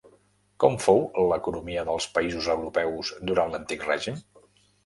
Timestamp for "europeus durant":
2.57-3.55